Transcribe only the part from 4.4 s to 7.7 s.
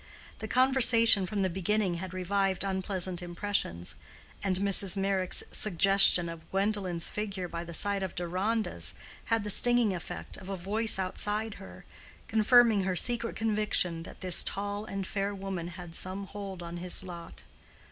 and Mrs. Meyrick's suggestion of Gwendolen's figure by